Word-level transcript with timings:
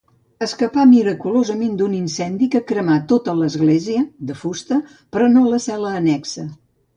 Escapà 0.43 0.83
miraculosament 0.93 1.75
d'un 1.81 1.93
incendi 1.97 2.47
que 2.55 2.61
cremà 2.71 2.95
tota 3.11 3.37
l'església, 3.43 4.07
de 4.31 4.39
fusta, 4.41 4.81
però 5.15 5.29
no 5.37 5.45
la 5.53 5.61
cel·la 5.69 5.95
annexa. 6.01 6.49